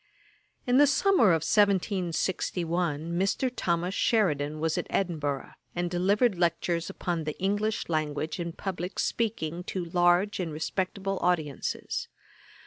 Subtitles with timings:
[0.65, 3.51] In the summer of 1761 Mr.
[3.55, 9.63] Thomas Sheridan was at Edinburgh, and delivered lectures upon the English Language and Publick Speaking
[9.65, 12.07] to large and respectable audiences.